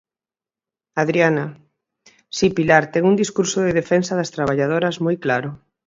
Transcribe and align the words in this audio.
Adriana: 1.03 1.43
Si, 2.39 2.47
Pilar 2.55 2.83
ten 2.93 3.03
un 3.11 3.15
discurso 3.23 3.57
de 3.63 3.75
defensa 3.81 4.13
das 4.19 4.33
traballadoras 4.35 4.95
moi 5.05 5.15
claro. 5.25 5.49